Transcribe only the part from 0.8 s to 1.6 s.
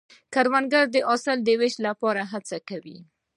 د حاصل د